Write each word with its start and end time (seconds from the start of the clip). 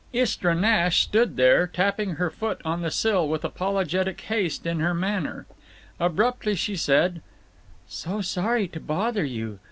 Istra 0.13 0.55
Nash 0.55 1.01
stood 1.01 1.35
there, 1.35 1.67
tapping 1.67 2.15
her 2.15 2.31
foot 2.31 2.59
on 2.65 2.81
the 2.81 2.89
sill 2.89 3.27
with 3.29 3.45
apologetic 3.45 4.19
haste 4.21 4.65
in 4.65 4.79
her 4.79 4.95
manner. 4.95 5.45
Abruptly 5.99 6.55
she 6.55 6.75
said: 6.75 7.21
"So 7.87 8.19
sorry 8.19 8.67
to 8.69 8.79
bother 8.79 9.23
you. 9.23 9.59